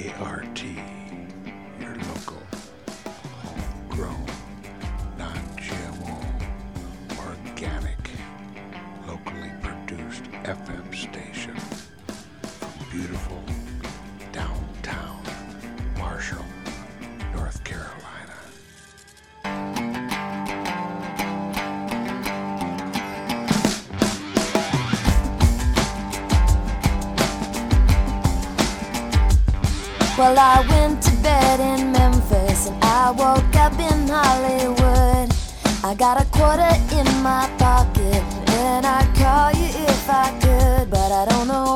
[0.00, 0.89] A R T.
[30.30, 35.28] Well, I went to bed in Memphis and I woke up in Hollywood.
[35.82, 38.22] I got a quarter in my pocket
[38.62, 41.69] and I'd call you if I could, but I don't know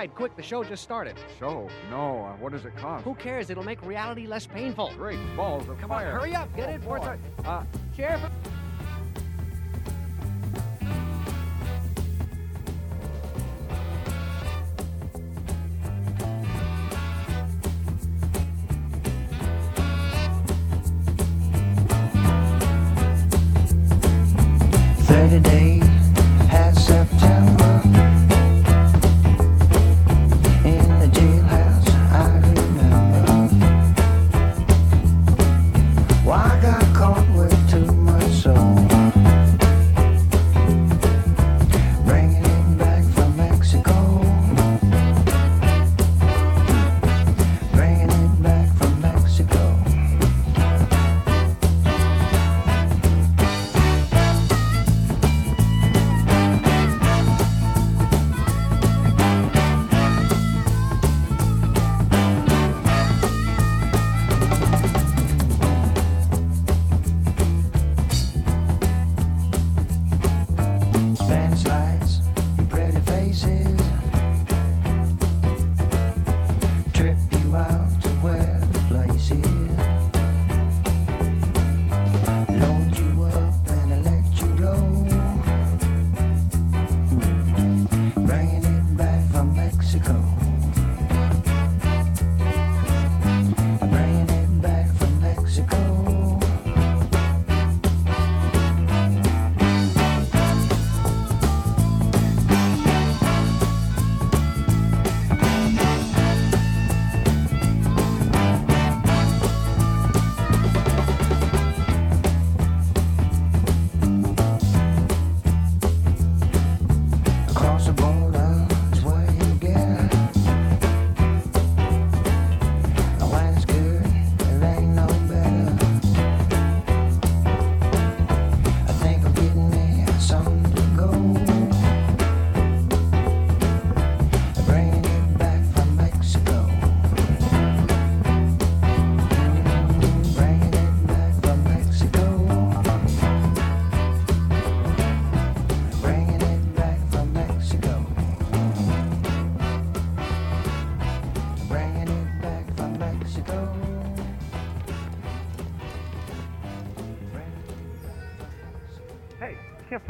[0.00, 0.34] ride quick.
[0.34, 1.16] The show just started.
[1.38, 1.68] Show?
[1.90, 2.24] No.
[2.24, 3.04] Uh, what does it cost?
[3.04, 3.50] Who cares?
[3.50, 4.92] It'll make reality less painful.
[4.96, 6.08] Great balls of Come fire.
[6.08, 6.54] on, hurry up.
[6.56, 6.82] Get oh, it.
[6.82, 7.18] Boy.
[7.44, 8.22] Uh, Sheriff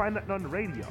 [0.01, 0.90] Find that on radio.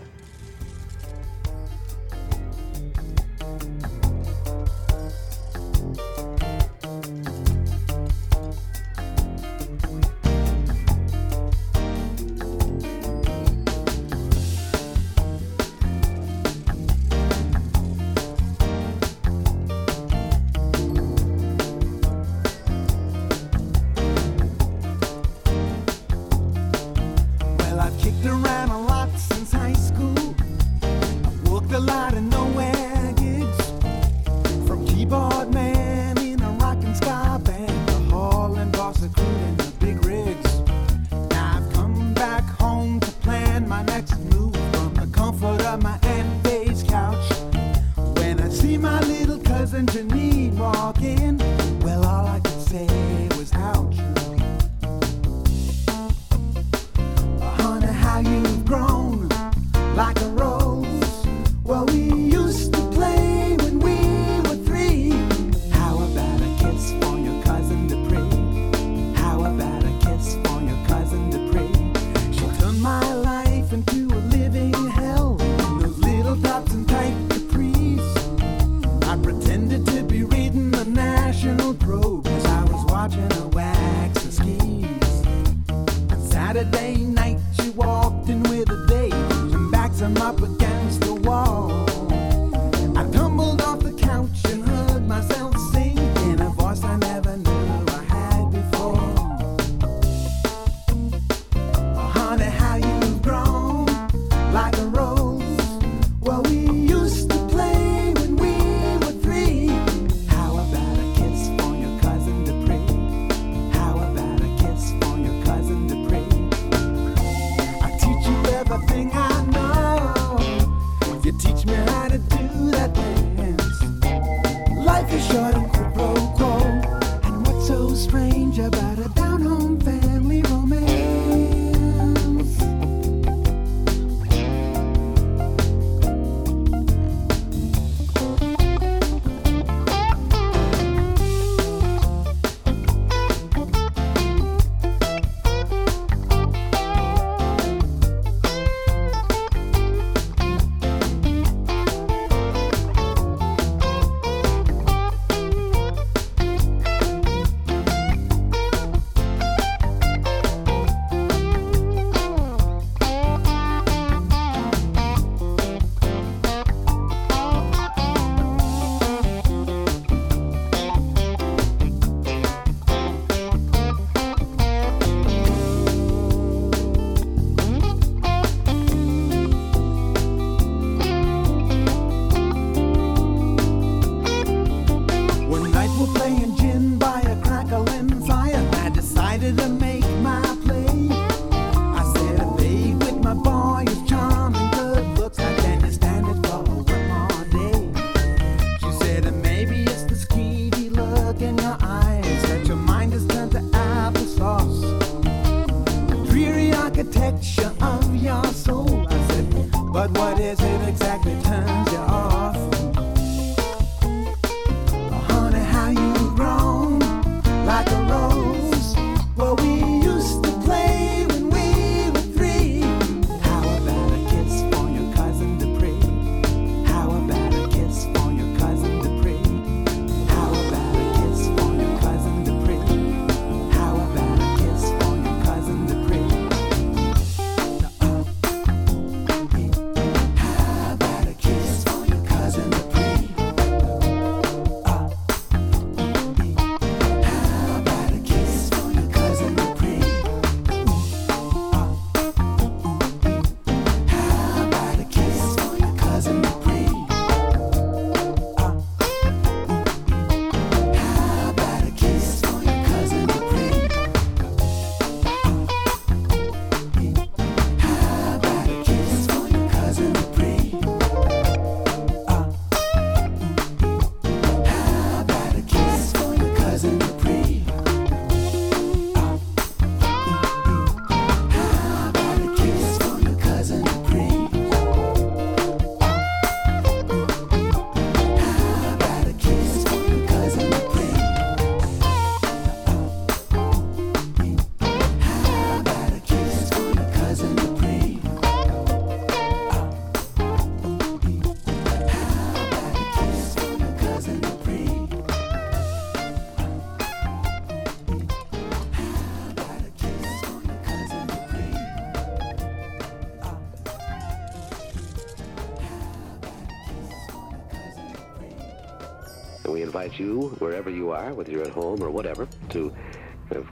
[320.59, 322.93] wherever you are, whether you're at home or whatever, to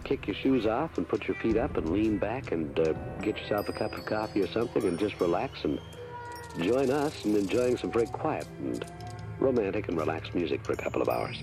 [0.05, 2.93] kick your shoes off and put your feet up and lean back and uh,
[3.23, 5.81] get yourself a cup of coffee or something and just relax and
[6.61, 8.85] join us in enjoying some very quiet and
[9.39, 11.43] romantic and relaxed music for a couple of hours.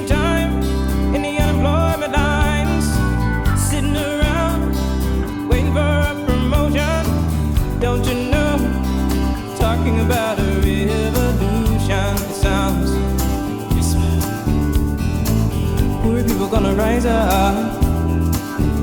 [16.61, 17.55] gonna rise up,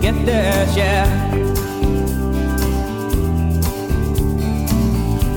[0.01, 1.07] get their share.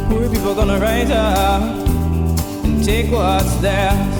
[0.09, 1.61] Poor people gonna rise up
[2.63, 4.10] and take what's there.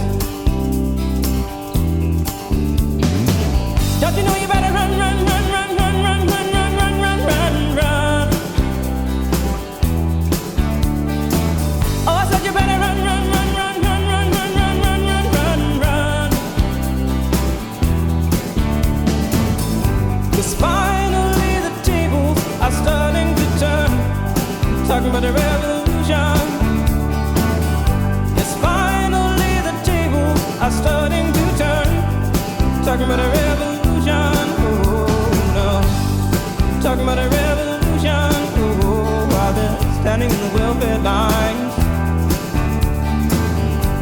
[40.02, 41.74] standing in the welfare lines,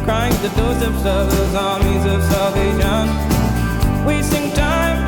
[0.06, 3.04] crying the doors of those armies of salvation,
[4.06, 4.98] wasting time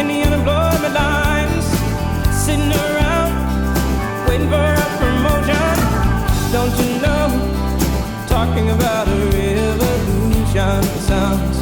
[0.00, 1.64] in the unemployment lines,
[2.32, 3.30] sitting around
[4.26, 5.76] waiting for a promotion.
[6.56, 7.28] Don't you know?
[8.26, 11.58] Talking about a revolution sounds.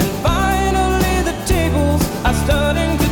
[0.00, 3.03] and finally the tables are Starting to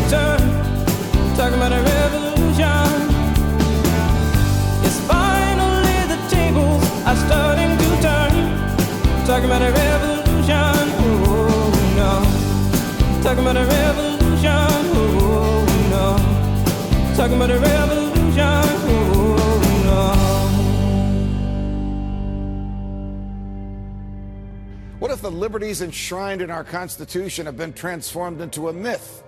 [24.99, 29.23] What if the liberties enshrined in our Constitution have been transformed into a myth?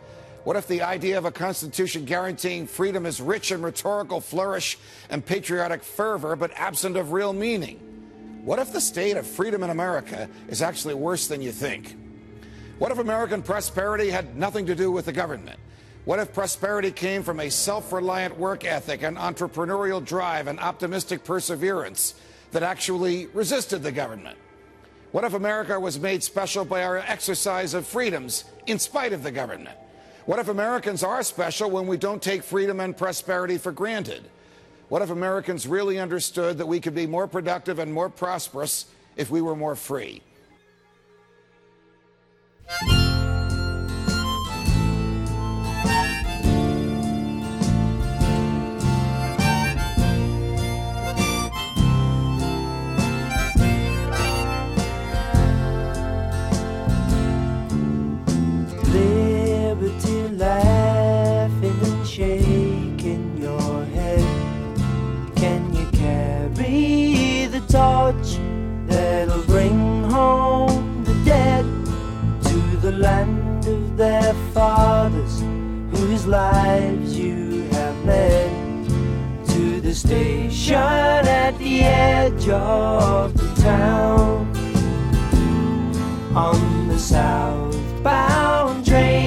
[0.44, 5.24] What if the idea of a Constitution guaranteeing freedom is rich in rhetorical flourish and
[5.24, 7.78] patriotic fervor, but absent of real meaning?
[8.44, 11.96] What if the state of freedom in America is actually worse than you think?
[12.78, 15.58] What if American prosperity had nothing to do with the government?
[16.04, 21.24] What if prosperity came from a self reliant work ethic, an entrepreneurial drive, and optimistic
[21.24, 22.14] perseverance
[22.52, 24.36] that actually resisted the government?
[25.12, 29.30] What if America was made special by our exercise of freedoms in spite of the
[29.30, 29.78] government?
[30.26, 34.24] What if Americans are special when we don't take freedom and prosperity for granted?
[34.90, 39.30] What if Americans really understood that we could be more productive and more prosperous if
[39.30, 40.20] we were more free?
[73.96, 75.40] Their fathers
[75.90, 78.50] whose lives you have led?
[79.48, 84.50] To the station at the edge of the town
[86.34, 89.23] on the southbound train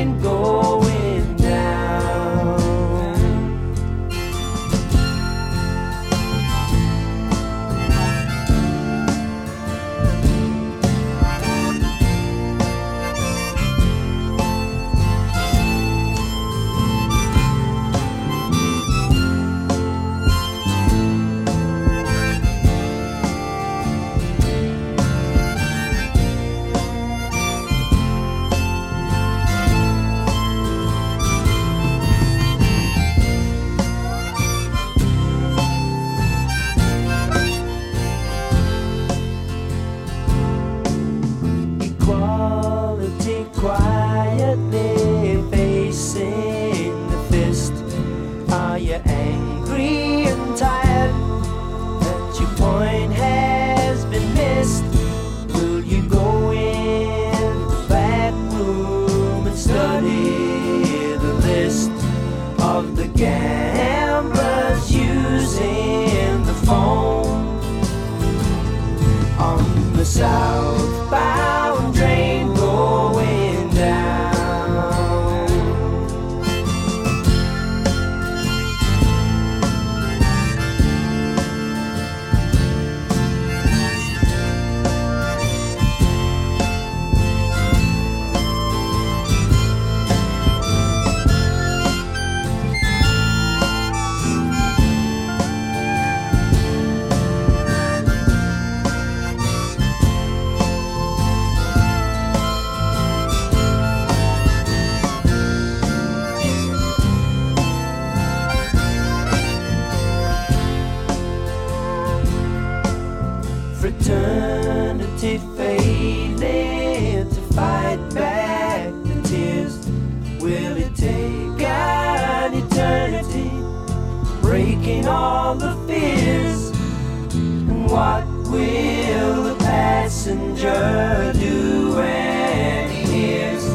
[127.98, 133.66] what will the passenger do when he hears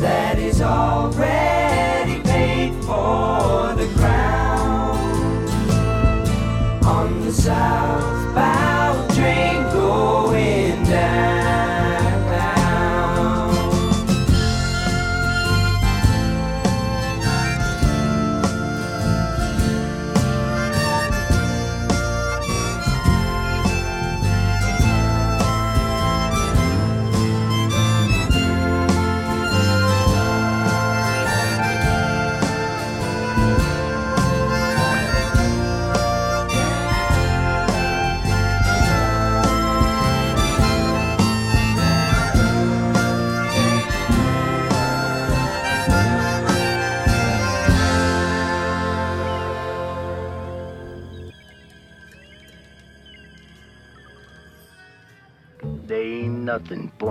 [0.00, 0.95] that he's already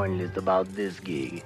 [0.06, 1.44] pointless about this gig.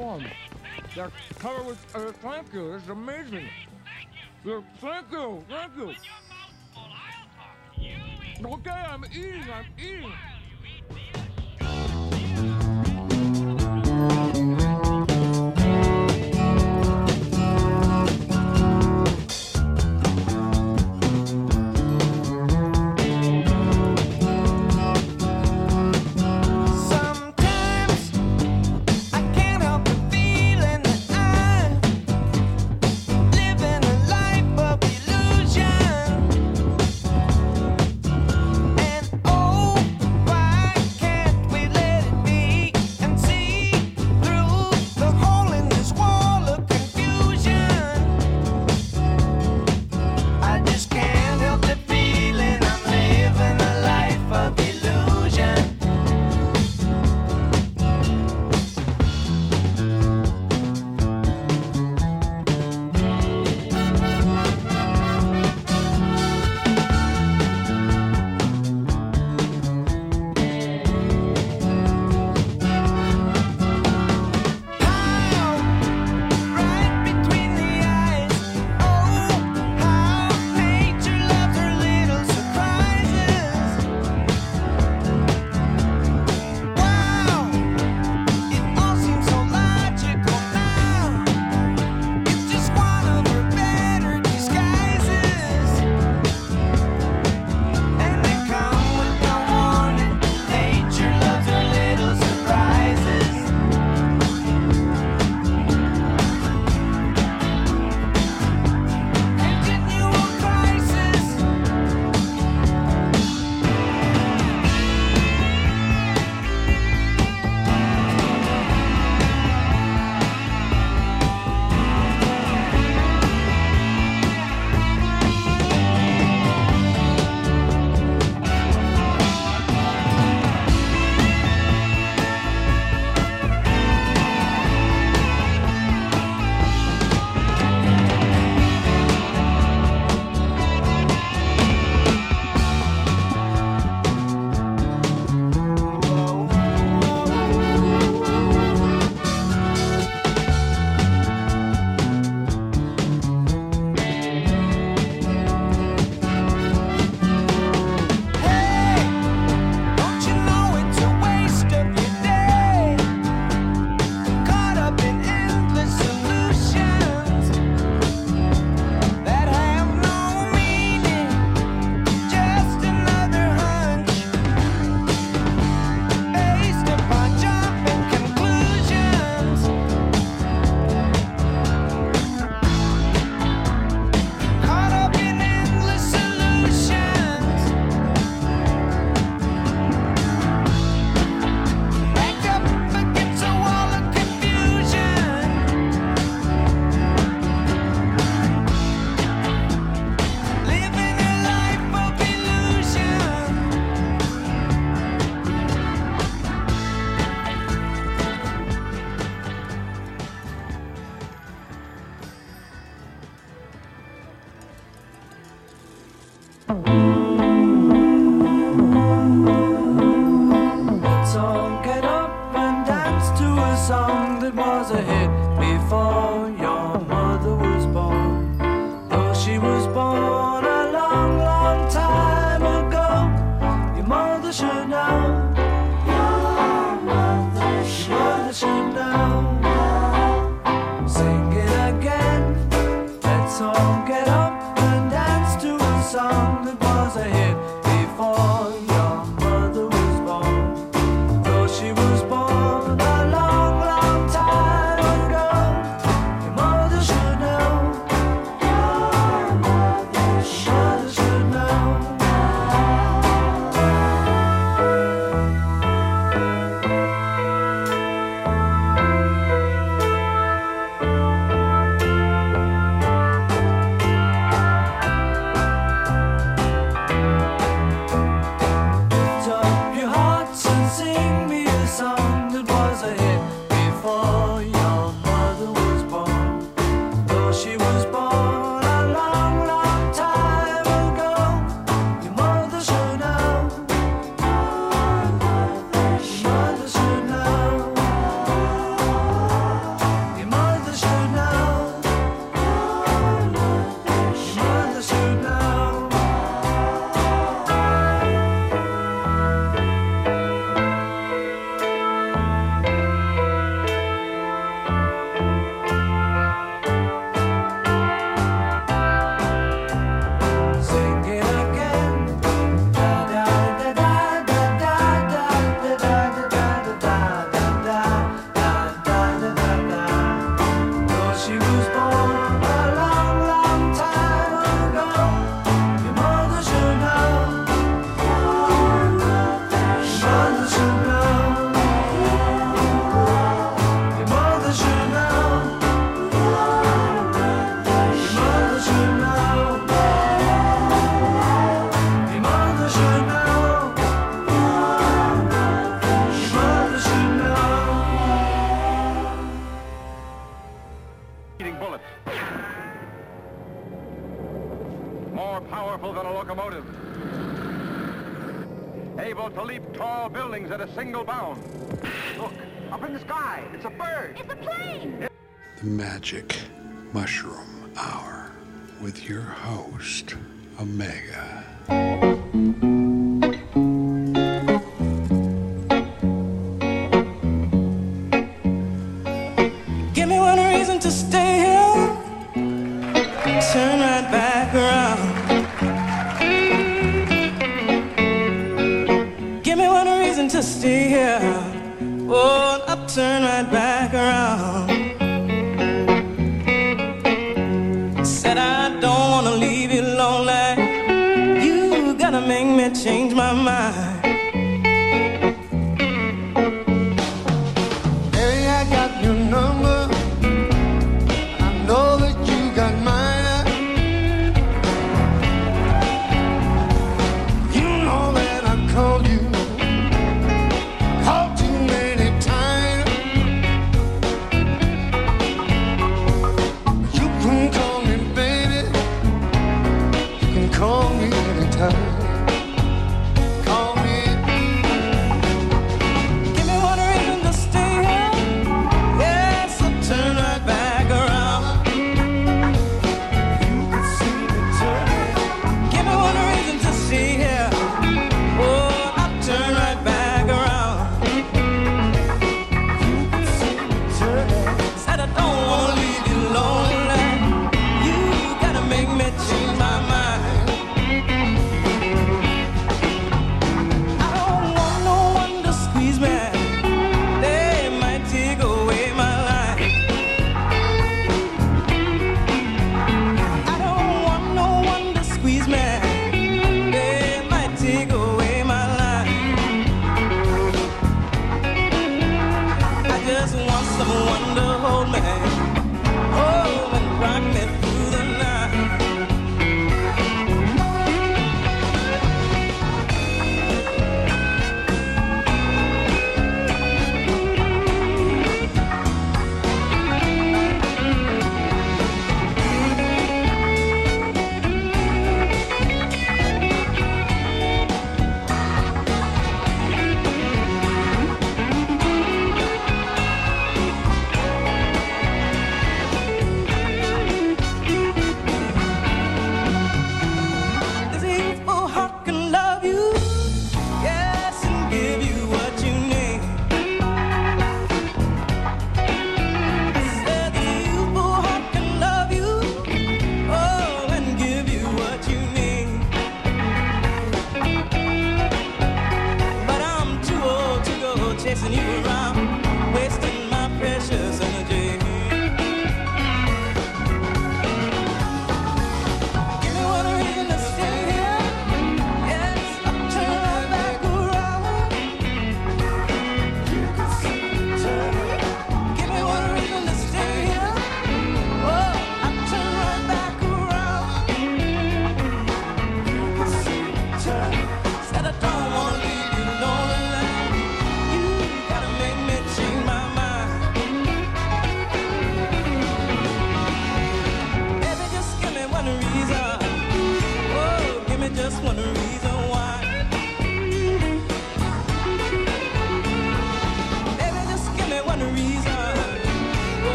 [0.00, 0.24] warm.
[0.94, 3.48] They're covered with uh, thank you is amazing.
[4.80, 5.94] Thank you, thank you.
[8.42, 10.12] Okay, I'm eating, I'm eating.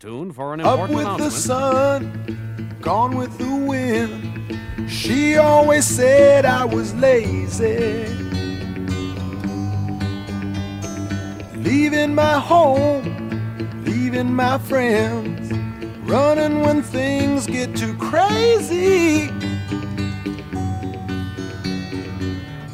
[0.00, 4.88] Tuned for an important Up with the sun, gone with the wind.
[4.88, 8.06] She always said I was lazy.
[11.56, 15.50] Leaving my home, leaving my friends,
[16.08, 19.30] running when things get too crazy.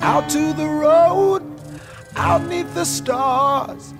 [0.02, 1.42] Out to the road,
[2.16, 3.93] out neath the stars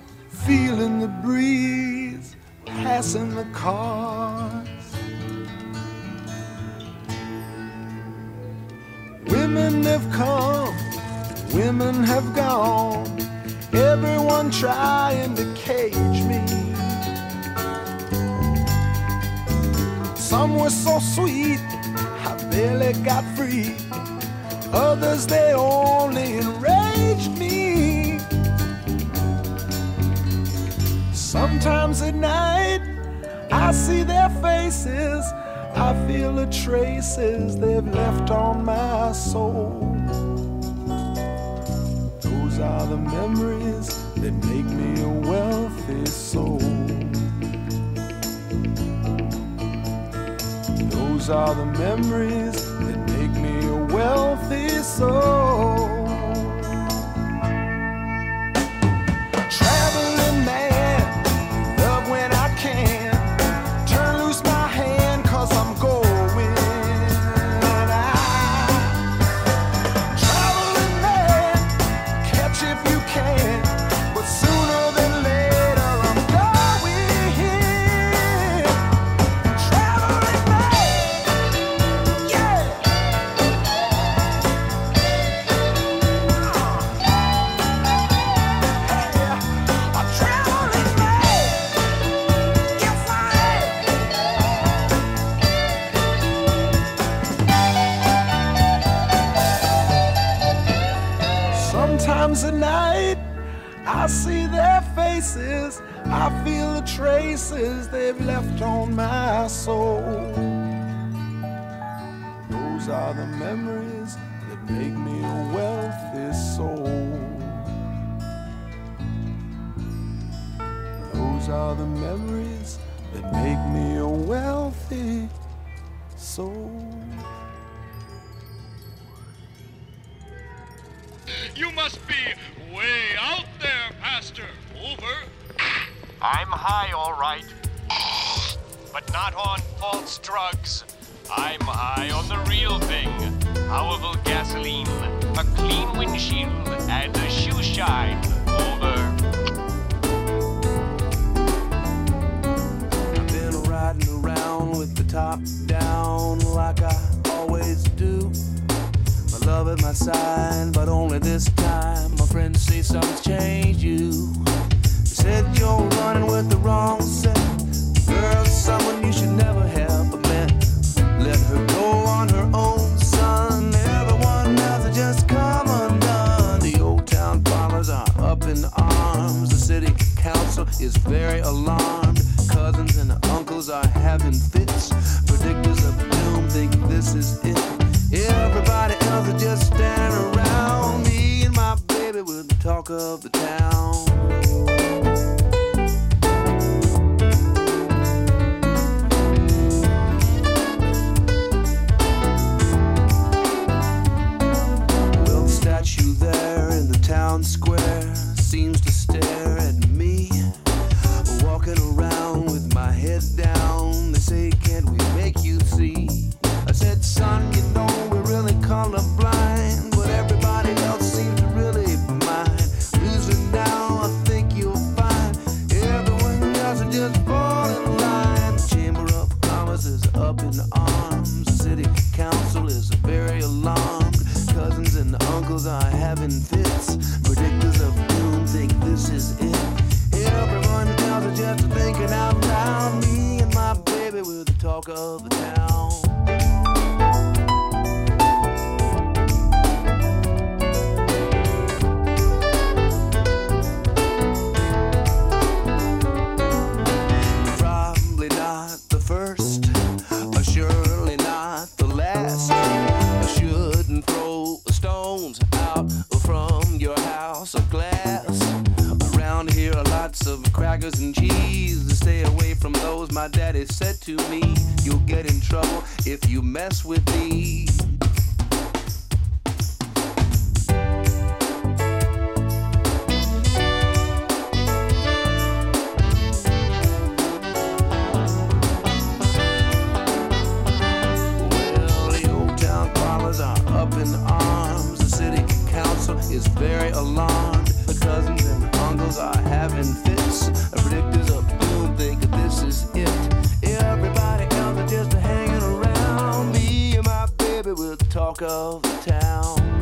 [308.41, 309.74] of the town.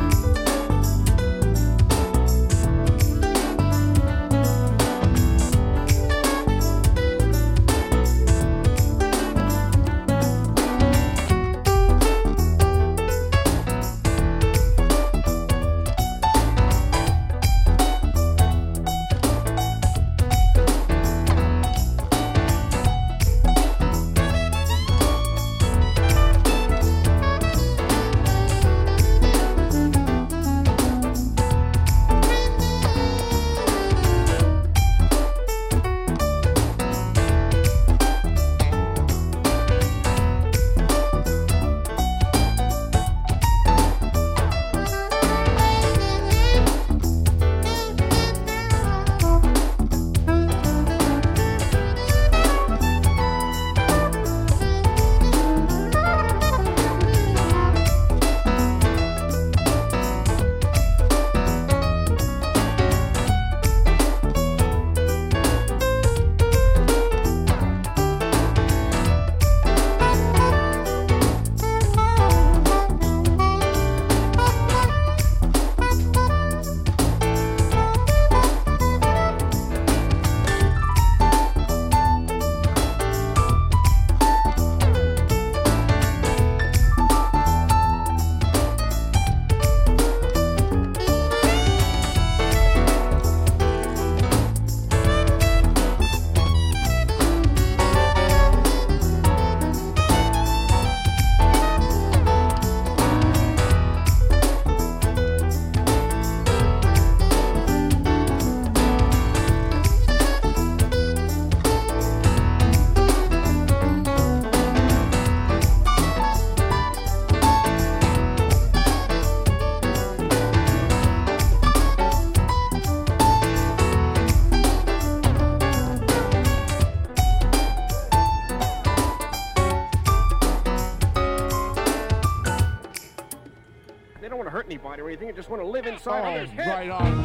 [135.54, 136.58] want to live inside oh.
[136.58, 137.22] Right on.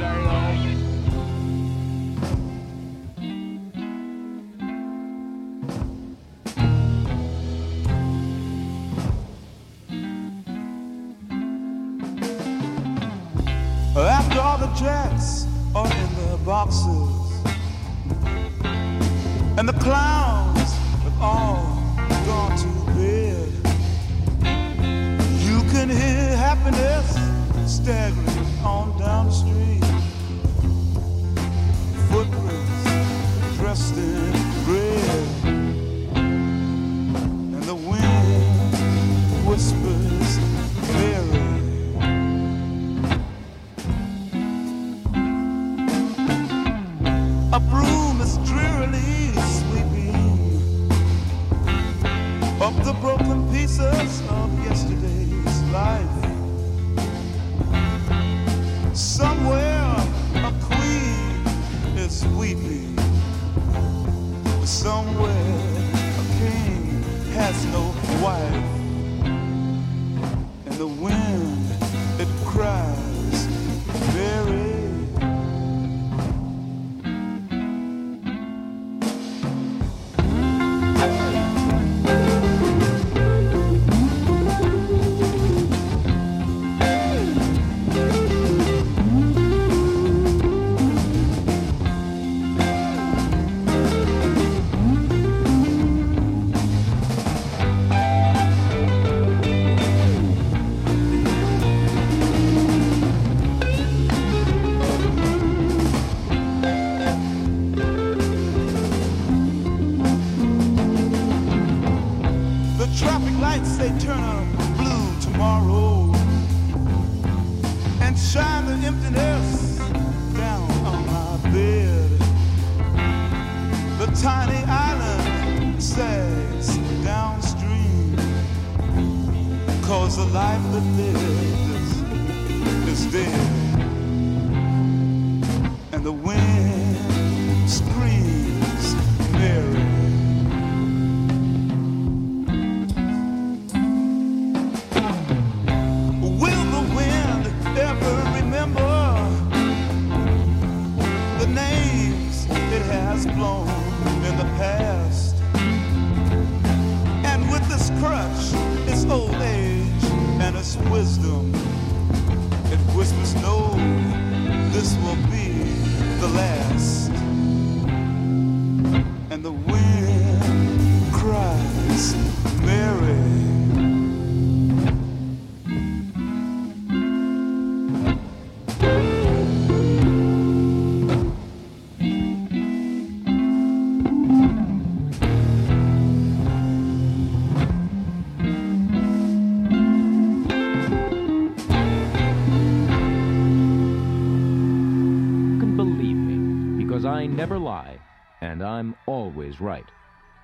[199.49, 199.87] always right.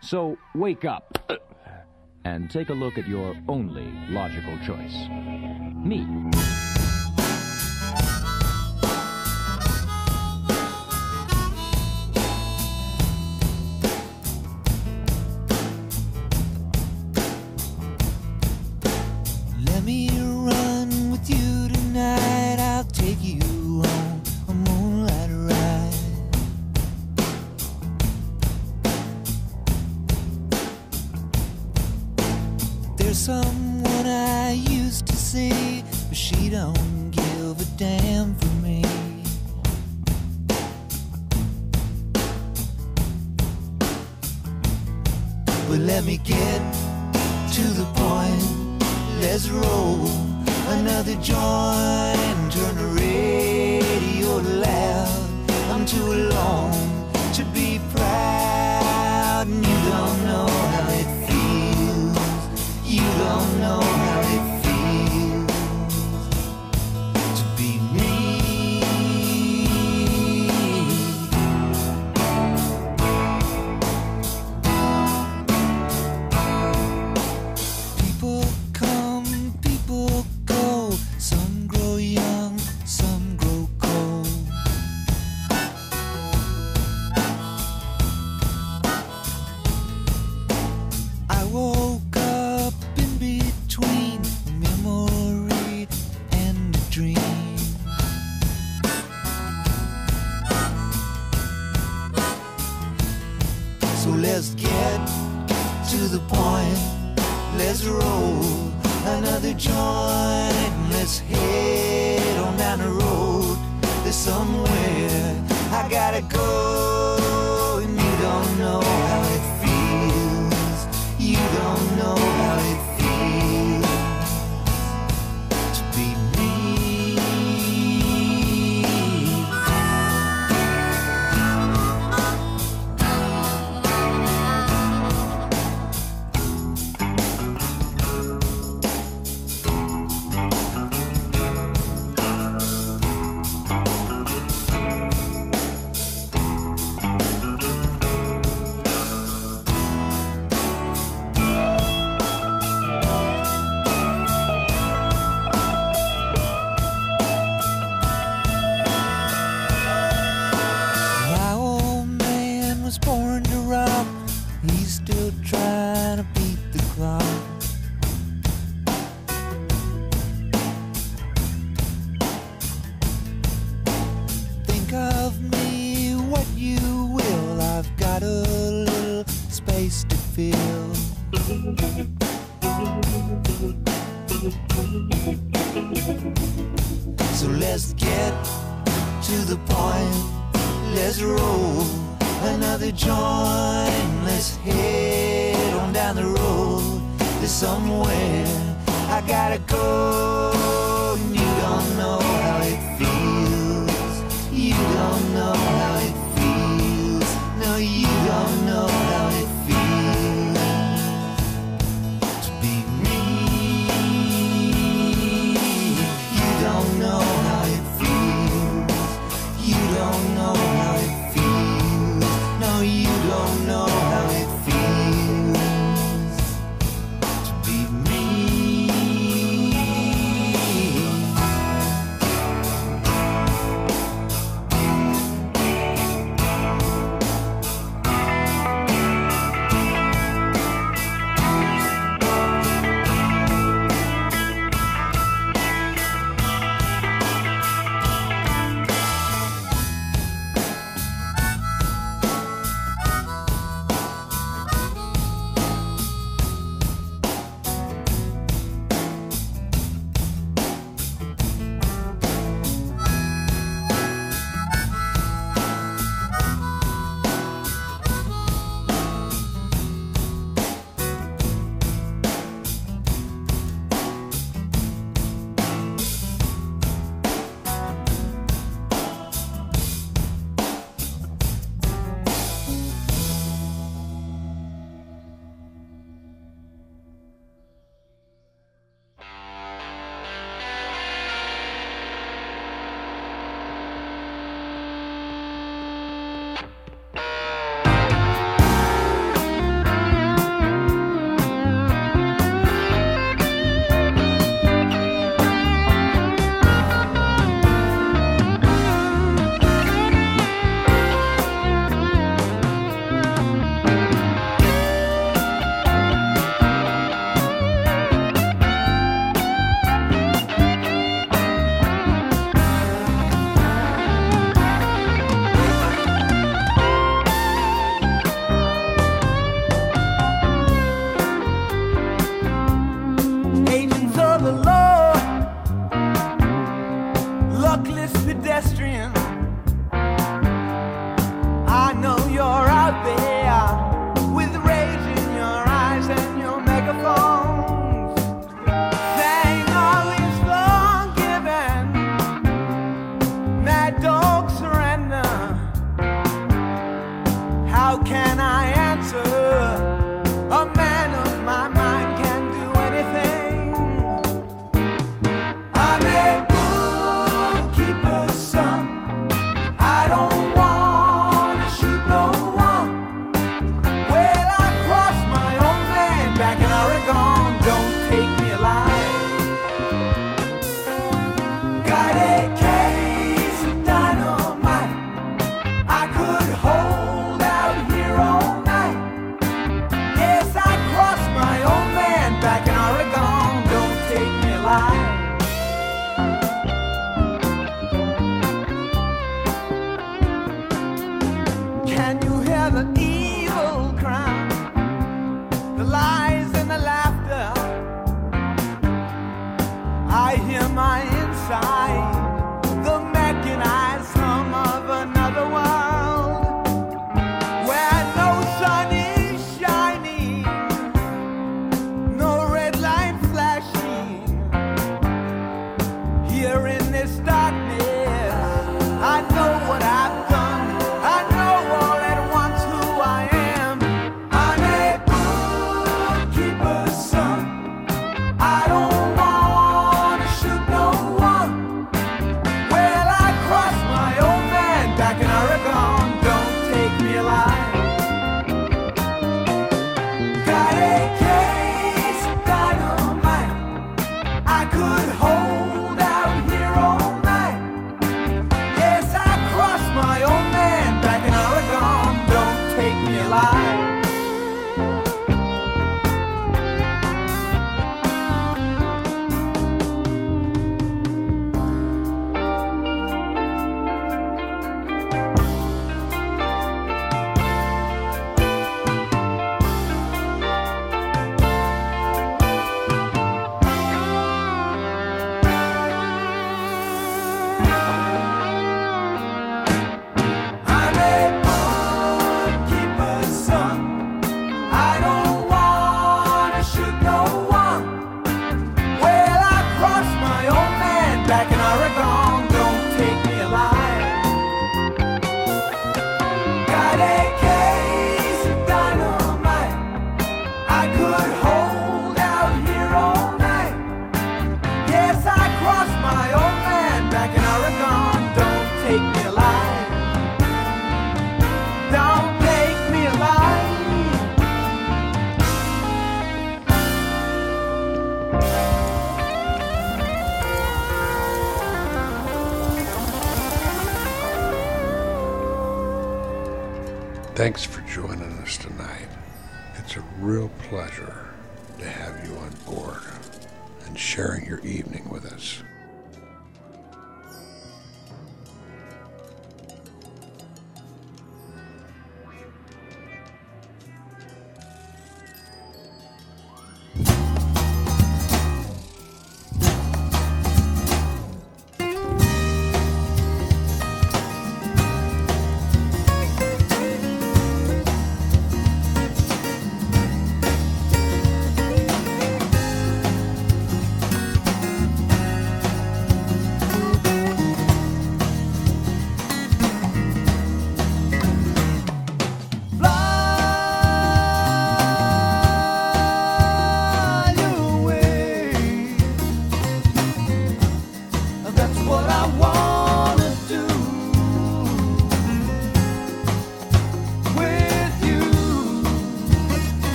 [0.00, 1.32] So wake up
[2.24, 4.94] and take a look at your only logical choice
[5.84, 6.45] me.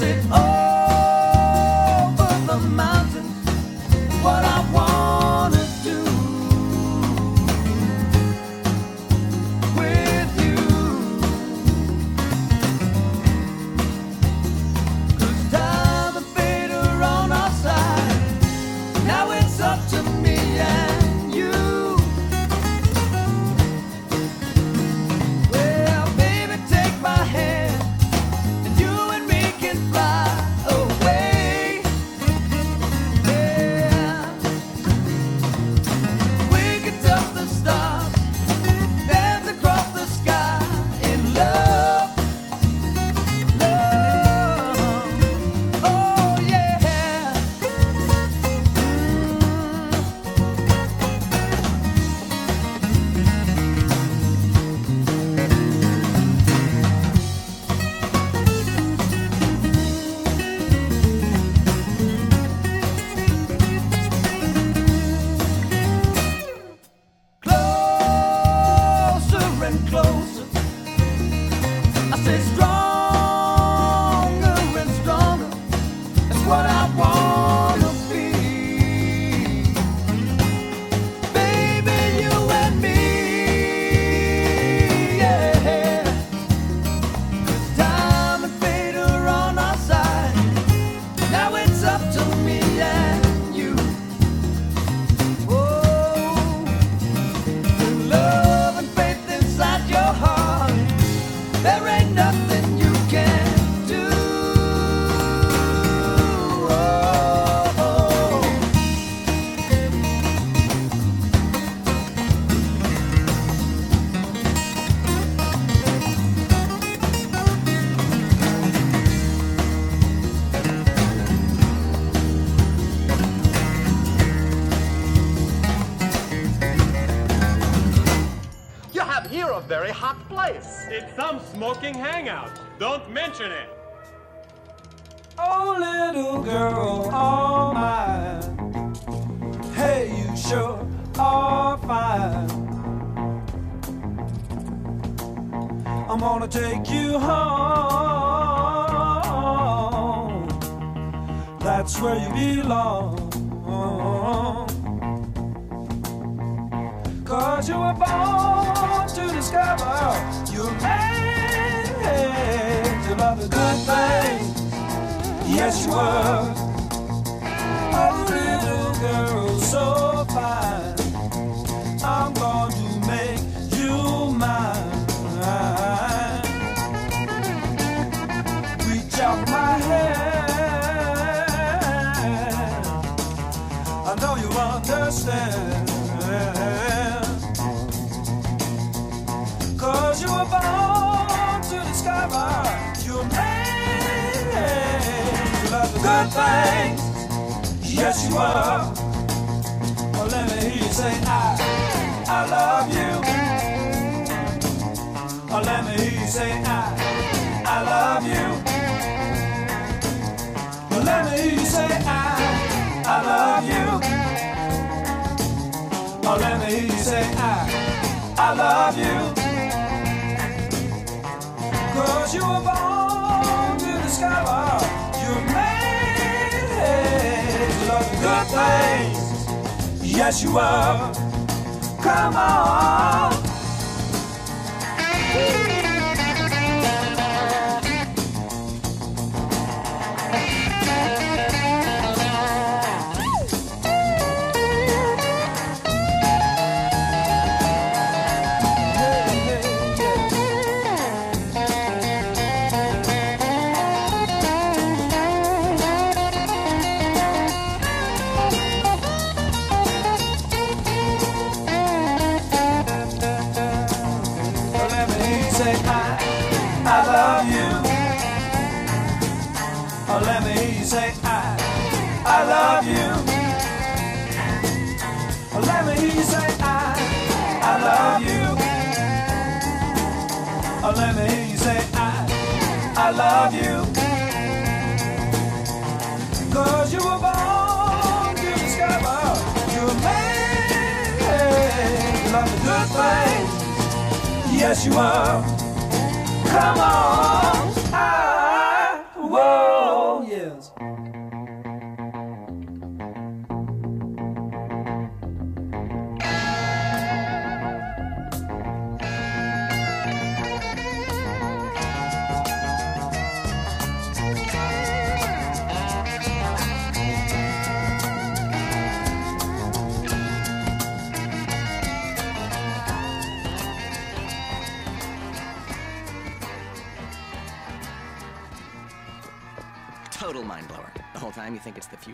[0.00, 0.49] I said oh.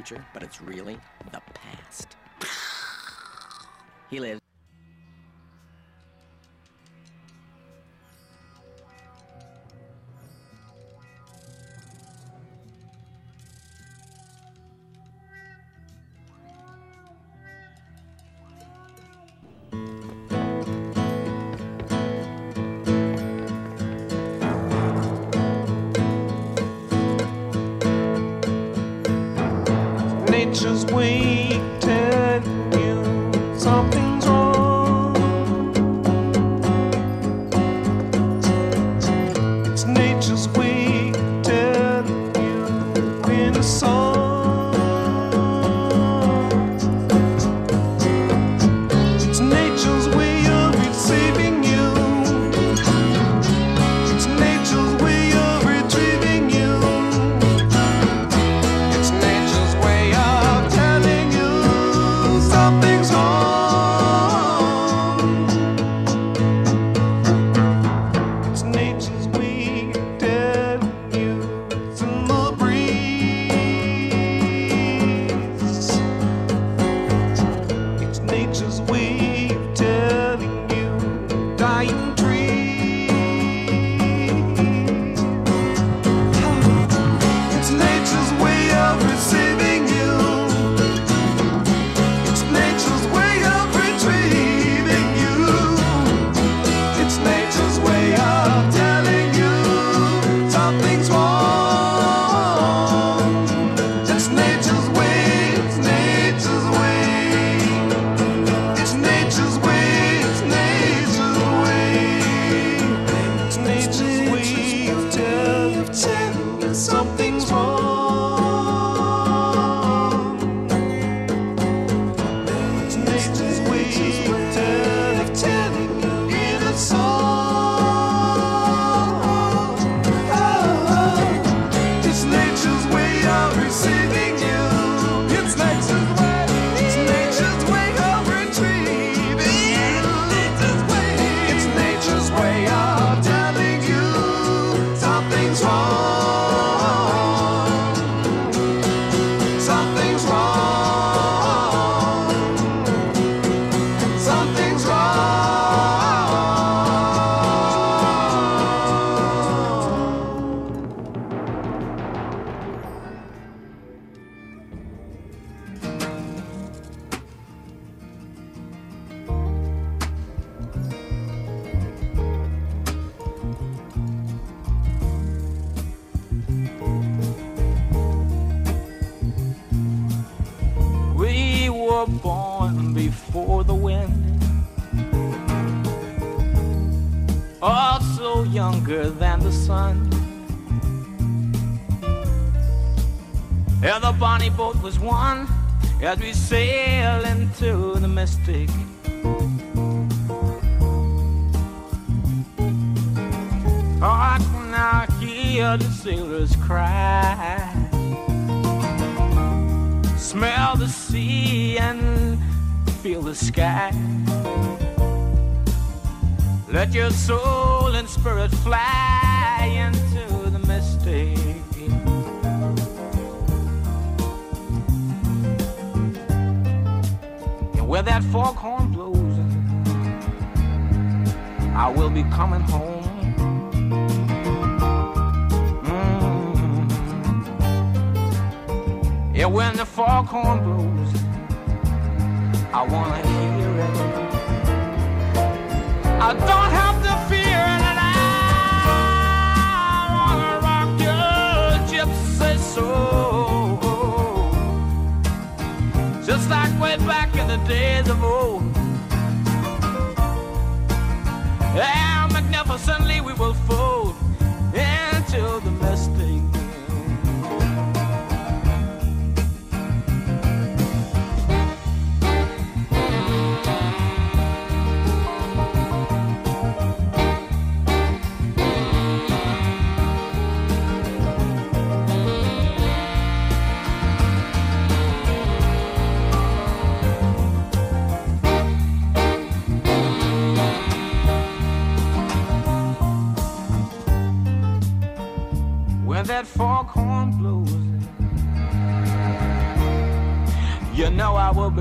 [0.07, 0.99] future, but it's really
[1.33, 2.17] the past.
[4.11, 4.46] He lives.
[30.57, 31.56] nature's wings.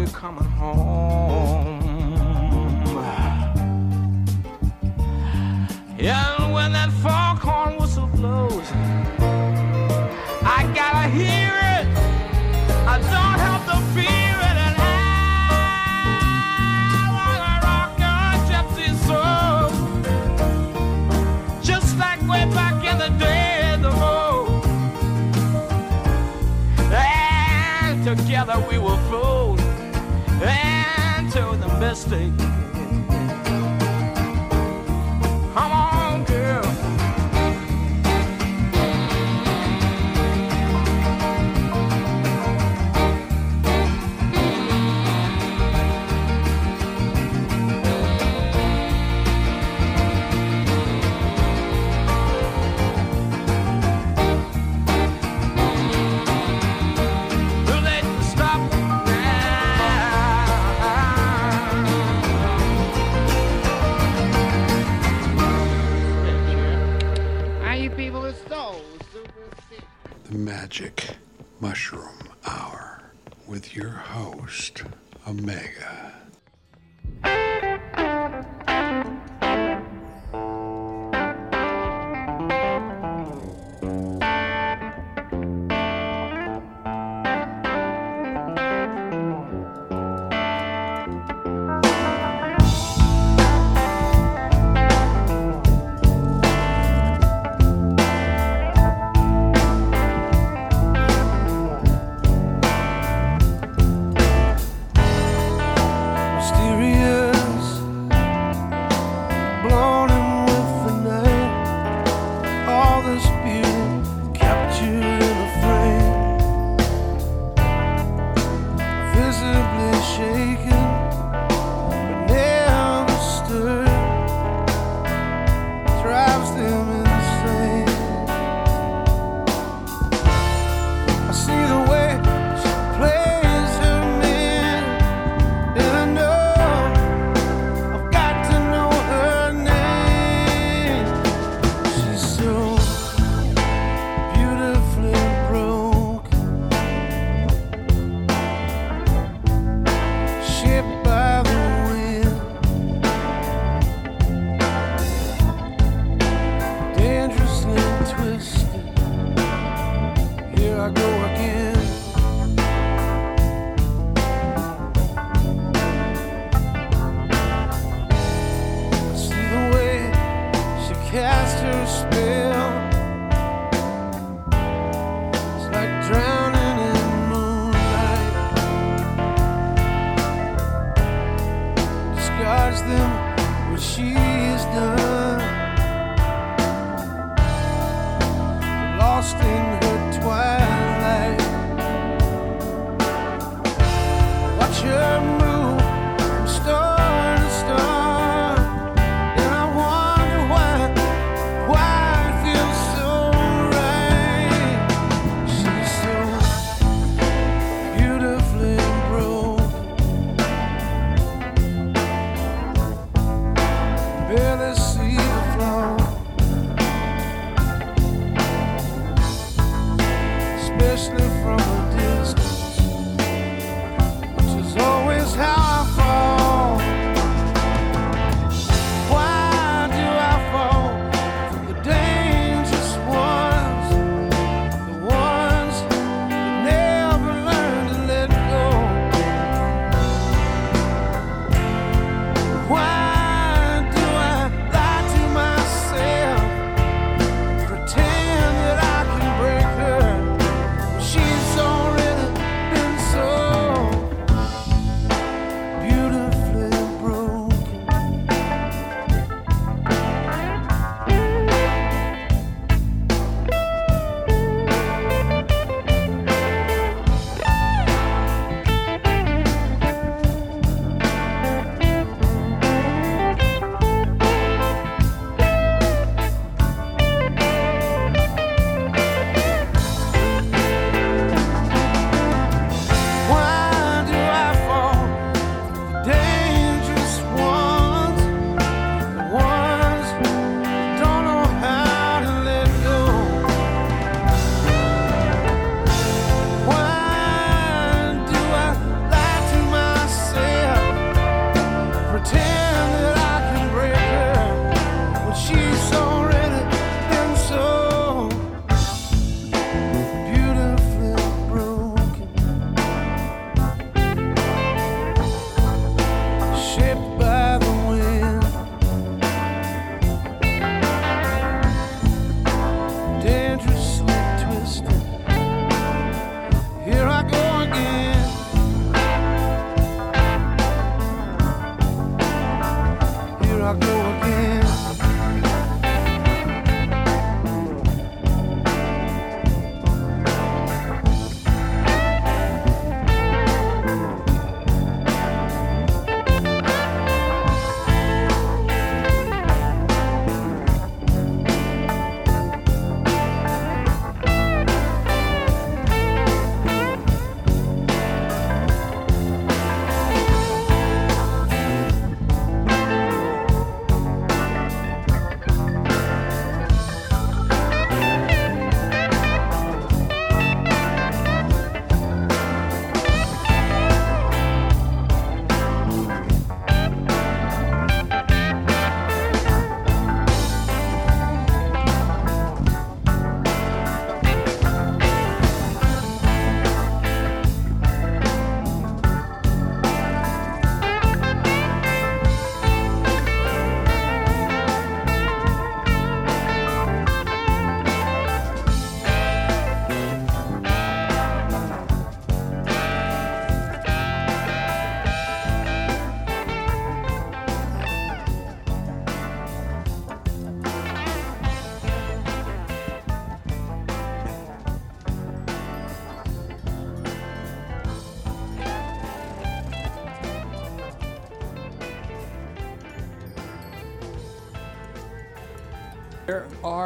[0.06, 0.45] I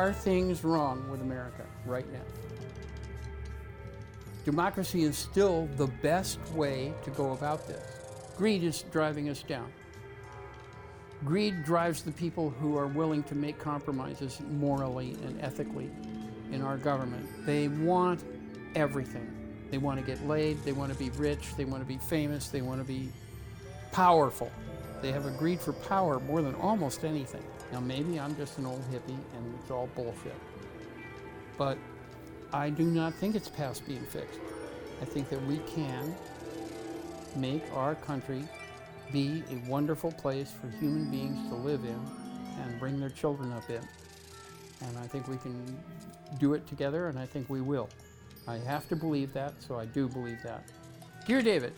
[0.09, 2.23] are things wrong with America right now.
[4.43, 7.83] Democracy is still the best way to go about this.
[8.35, 9.71] Greed is driving us down.
[11.23, 15.91] Greed drives the people who are willing to make compromises morally and ethically
[16.51, 17.27] in our government.
[17.45, 18.23] They want
[18.73, 19.29] everything.
[19.69, 22.47] They want to get laid, they want to be rich, they want to be famous,
[22.47, 23.09] they want to be
[23.91, 24.51] powerful.
[25.03, 27.43] They have a greed for power more than almost anything.
[27.71, 30.35] Now, maybe I'm just an old hippie and it's all bullshit.
[31.57, 31.77] But
[32.51, 34.39] I do not think it's past being fixed.
[35.01, 36.15] I think that we can
[37.35, 38.43] make our country
[39.11, 41.99] be a wonderful place for human beings to live in
[42.61, 43.81] and bring their children up in.
[44.81, 45.77] And I think we can
[46.39, 47.89] do it together, and I think we will.
[48.47, 50.63] I have to believe that, so I do believe that.
[51.25, 51.73] Dear David,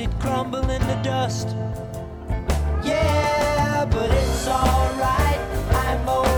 [0.00, 1.48] did crumble in the dust.
[2.82, 5.40] Yeah, but it's alright.
[5.74, 6.29] I'm over.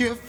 [0.00, 0.23] you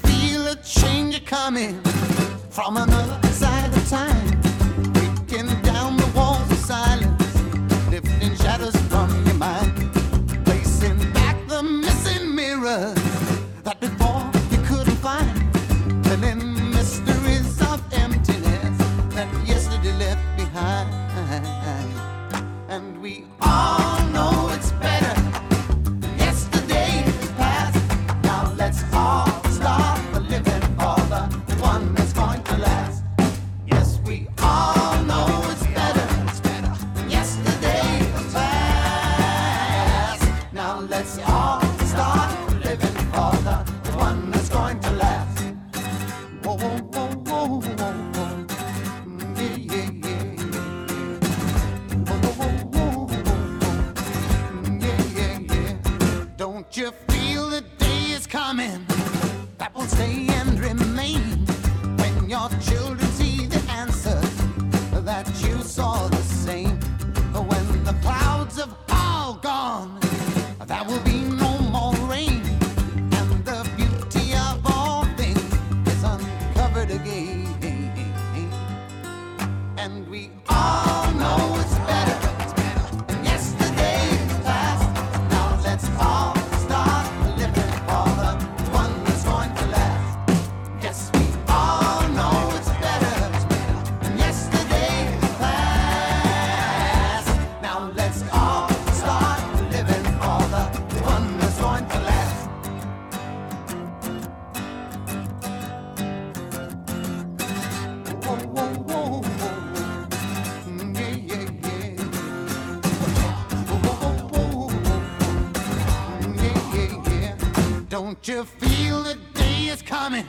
[118.28, 120.26] You feel the day is coming?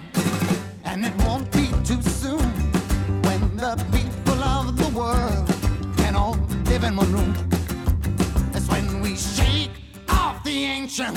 [0.84, 2.50] And it won't be too soon
[3.22, 5.48] when the people of the world
[5.96, 6.36] can all
[6.66, 7.32] live in one room.
[8.52, 9.70] That's when we shake
[10.10, 11.16] off the ancient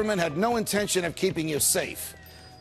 [0.00, 2.14] government had no intention of keeping you safe,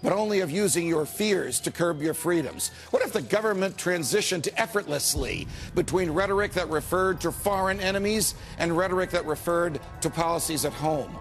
[0.03, 2.71] but only of using your fears to curb your freedoms?
[2.89, 9.11] What if the government transitioned effortlessly between rhetoric that referred to foreign enemies and rhetoric
[9.11, 11.17] that referred to policies at home?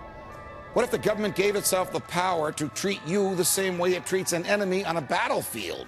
[0.73, 4.05] What if the government gave itself the power to treat you the same way it
[4.05, 5.87] treats an enemy on a battlefield?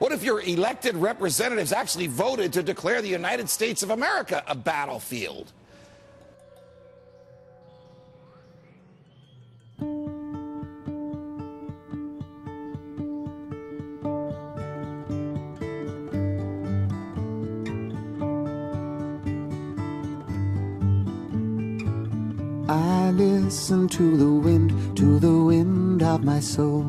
[0.00, 4.56] What if your elected representatives actually voted to declare the United States of America a
[4.56, 5.52] battlefield?
[23.10, 26.82] I listen to the wind, to the wind of my soul.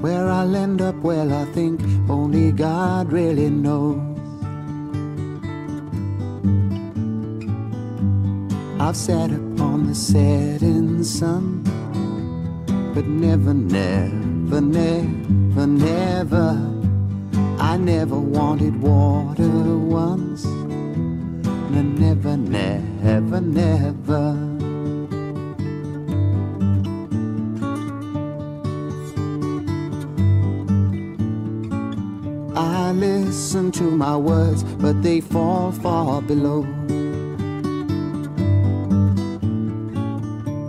[0.00, 3.98] Where I'll end up, well, I think only God really knows.
[8.80, 11.64] I've sat upon the setting sun,
[12.94, 16.48] but never, never, never, never.
[17.58, 20.46] I never wanted water once.
[21.72, 24.36] No, never, never, never.
[32.54, 36.66] I listen to my words, but they fall far below.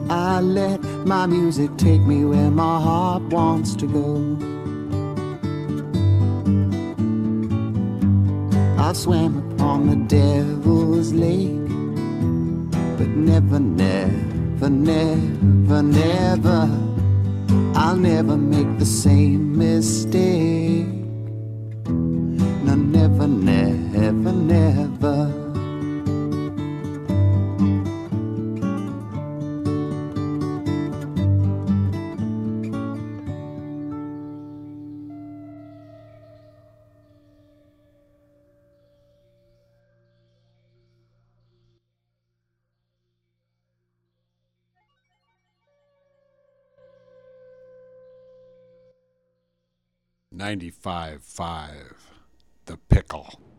[0.09, 4.62] I let my music take me where my heart wants to go.
[8.93, 11.67] Swam upon the devil's lake,
[12.95, 16.69] but never, never, never, never,
[17.75, 21.02] I'll never make the same mistake.
[50.43, 51.93] 95.5
[52.65, 53.52] The Pickle.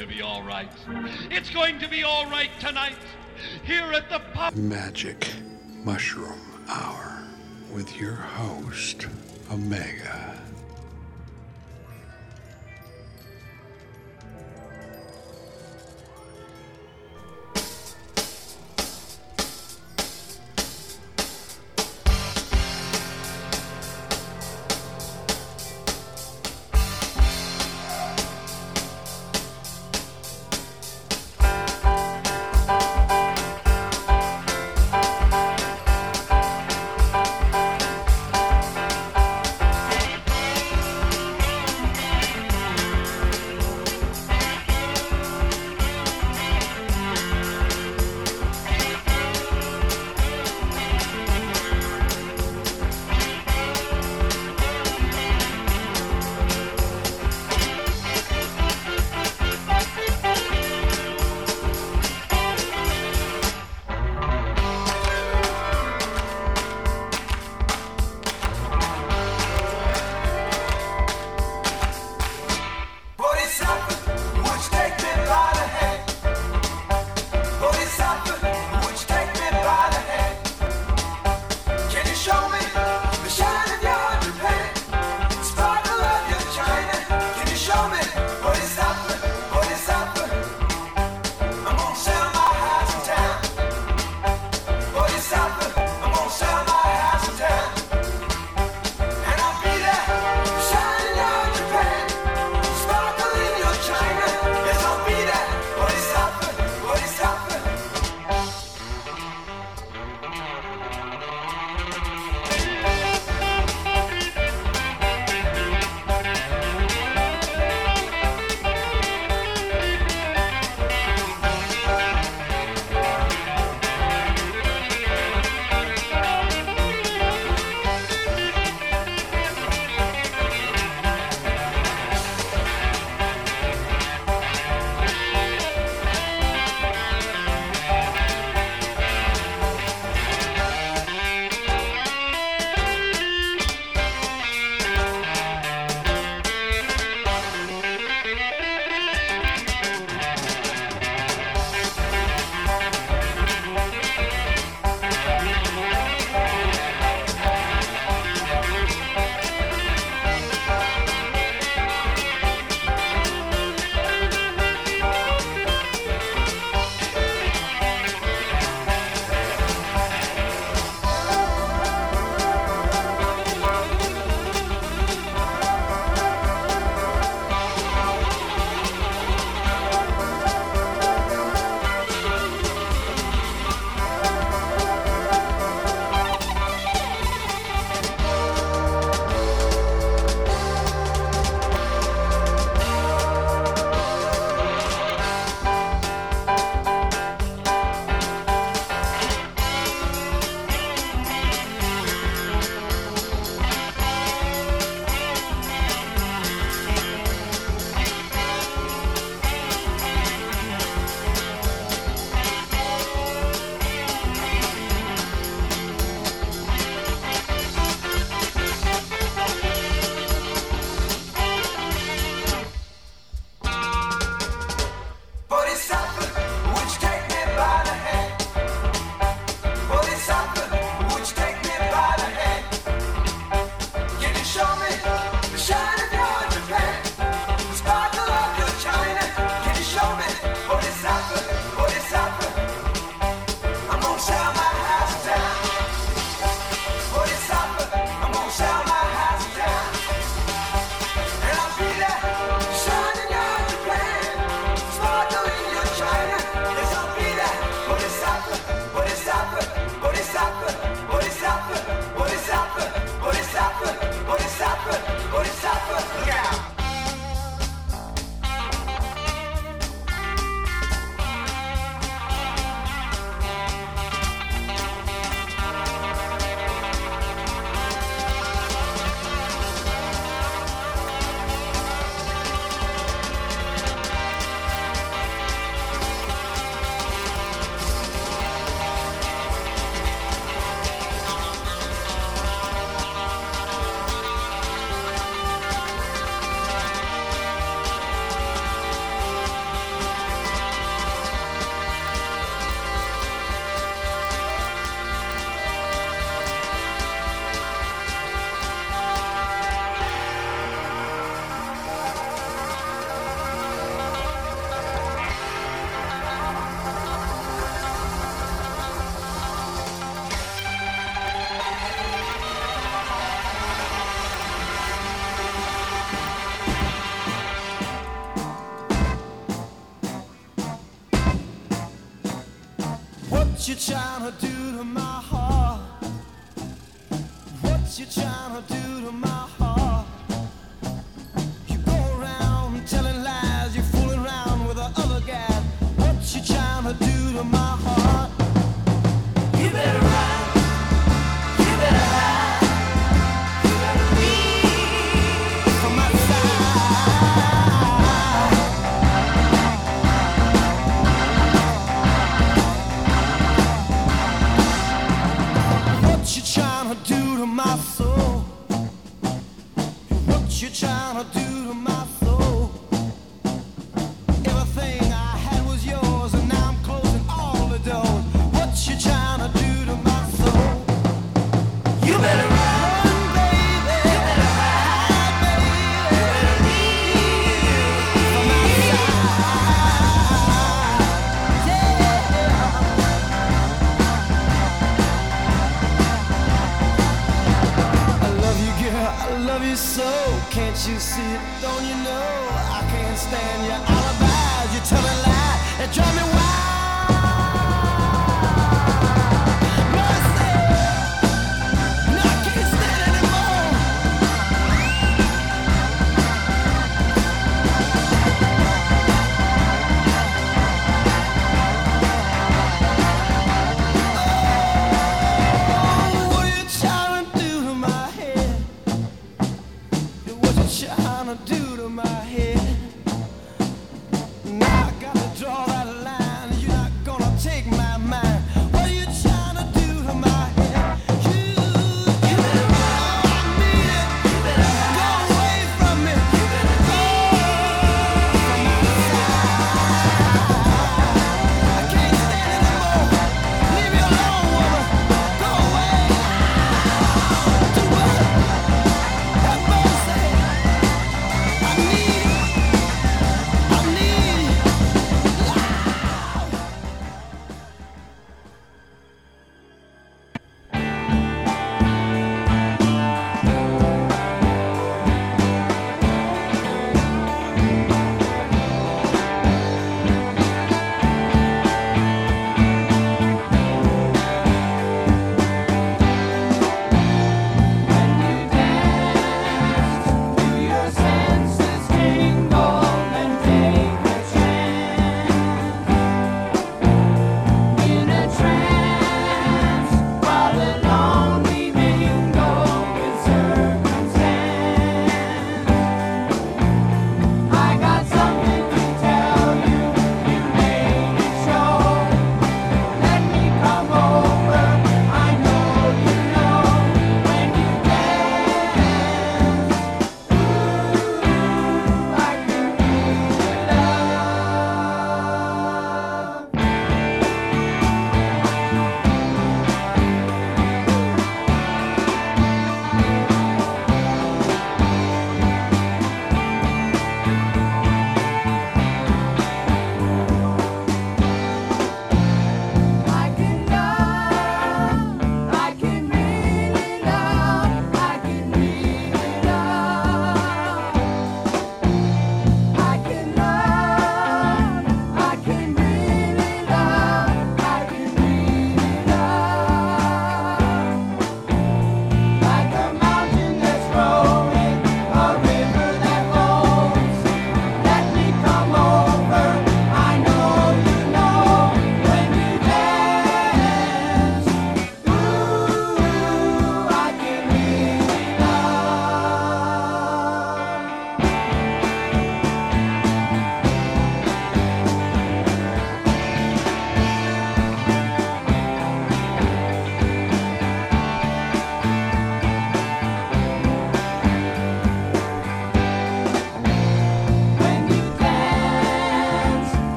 [0.00, 0.70] to be all right.
[1.30, 2.96] It's going to be all right tonight
[3.64, 4.54] here at the pub.
[4.54, 5.28] Magic
[5.84, 6.40] Mushroom
[6.70, 7.22] Hour
[7.70, 9.06] with your host,
[9.52, 10.40] Omega.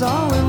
[0.00, 0.47] Guess it's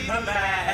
[0.00, 0.69] in the bag.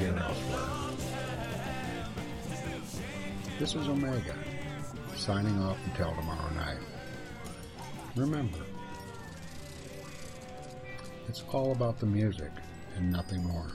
[0.00, 0.96] again elsewhere.
[3.58, 4.34] This is Omega,
[5.14, 6.78] signing off until tomorrow night.
[8.16, 8.60] Remember,
[11.28, 12.50] it's all about the music
[12.96, 13.72] and nothing more.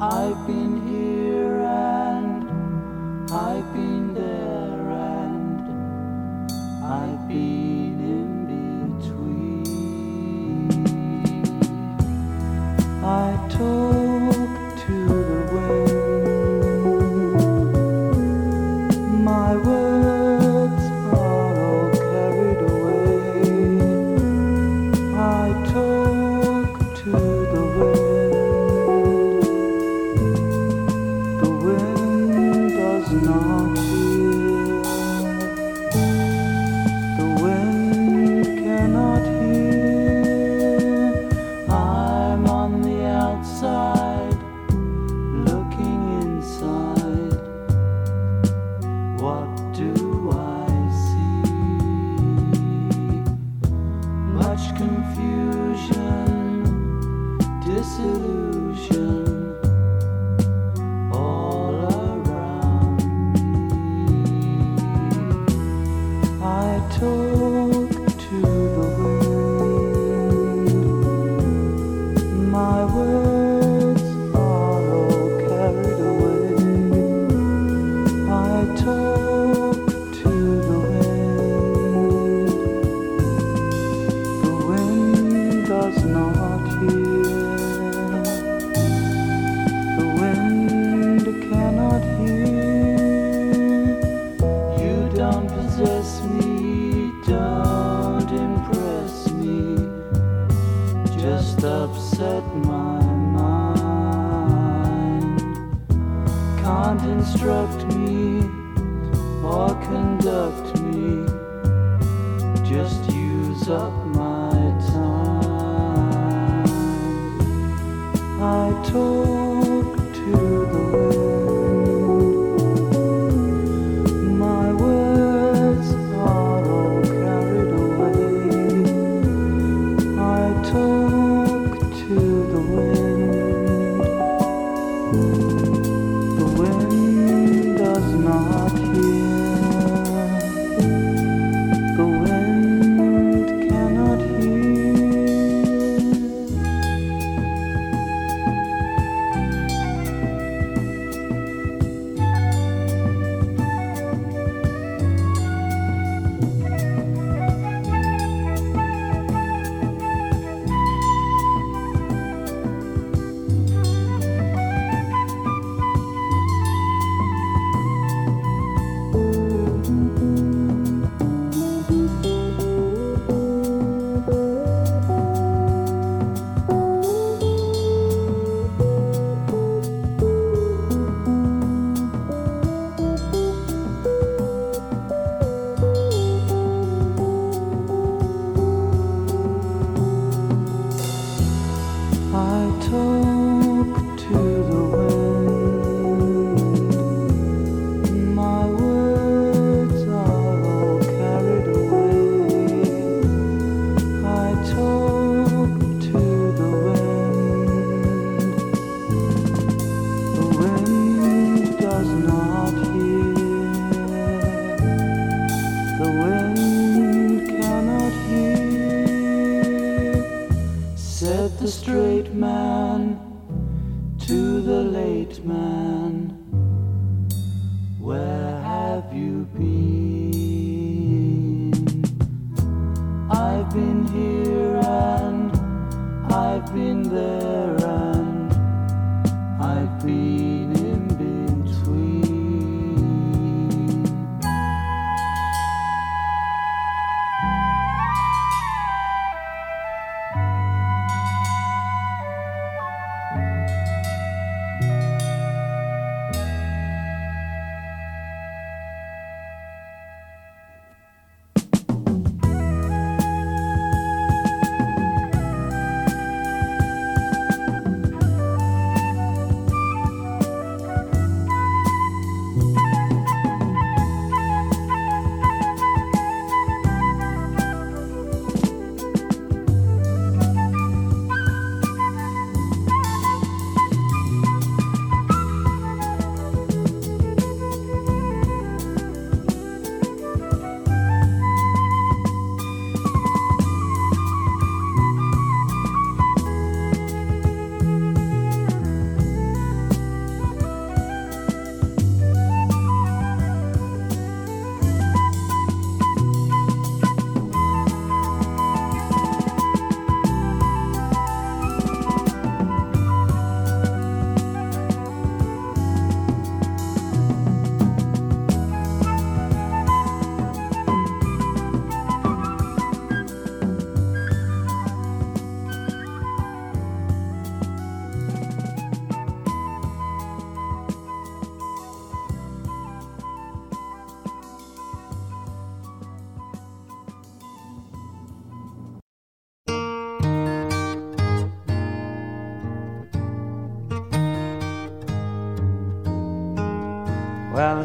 [0.00, 0.67] I've been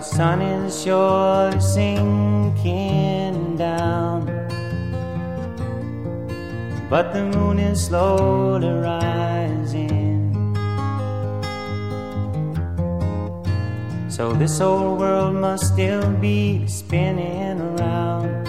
[0.04, 4.26] sun is surely sinking down,
[6.90, 10.36] but the moon is slowly rising.
[14.10, 18.48] So this old world must still be spinning around,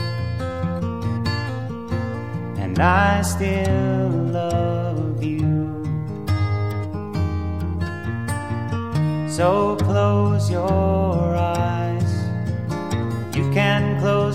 [2.59, 5.85] and I still love you.
[9.29, 9.74] So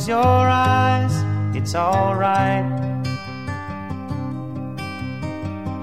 [0.09, 1.13] your eyes,
[1.55, 2.65] it's alright.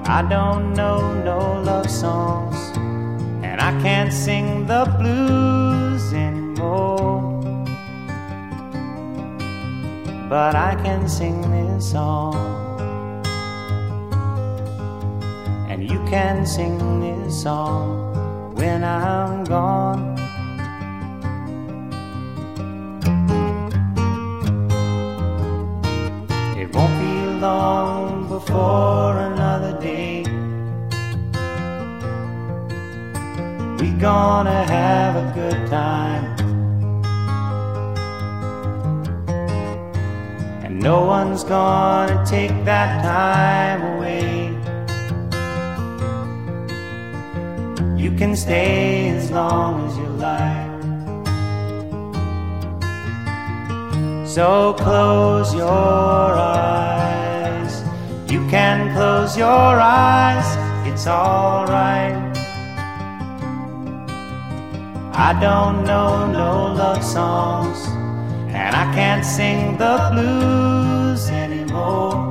[0.05, 2.57] I don't know no love songs,
[3.41, 7.41] and I can't sing the blues anymore.
[10.27, 12.35] But I can sing this song,
[15.69, 19.66] and you can sing this song when I'm gone.
[69.77, 72.25] The blues anymore.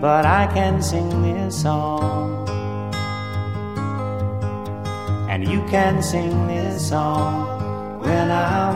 [0.00, 2.48] But I can sing this song,
[5.30, 8.70] and you can sing this song when I